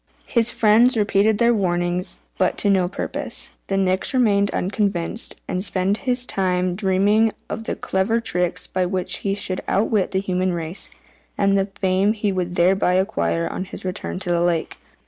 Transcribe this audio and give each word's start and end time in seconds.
His 0.25 0.49
friends 0.49 0.97
repeated 0.97 1.37
their 1.37 1.53
warnings, 1.53 2.17
but 2.39 2.57
to 2.57 2.71
no 2.71 2.87
purpose. 2.87 3.51
The 3.67 3.77
Nix 3.77 4.15
remained 4.15 4.49
unconvinced, 4.49 5.35
and 5.47 5.63
spent 5.63 5.97
his 6.09 6.25
time 6.25 6.69
in 6.69 6.75
dreaming 6.75 7.31
of 7.51 7.65
the 7.65 7.75
clever 7.75 8.19
tricks 8.19 8.65
by 8.65 8.87
which 8.87 9.17
he 9.17 9.35
should 9.35 9.61
outwit 9.67 10.09
the 10.09 10.19
human 10.19 10.53
race, 10.53 10.89
and 11.37 11.55
the 11.55 11.69
fame 11.75 12.13
he 12.13 12.31
would 12.31 12.55
thereby 12.55 12.95
acquire 12.95 13.47
on 13.47 13.63
his 13.65 13.85
return 13.85 14.17
to 14.21 14.31
the 14.31 14.41
lake. 14.41 14.79